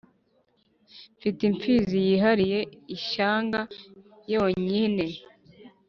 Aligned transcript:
Mfite 1.17 1.39
imfizi 1.49 1.97
yihariye 2.07 2.59
ishyanga 2.97 3.61
yonyine 4.33 5.05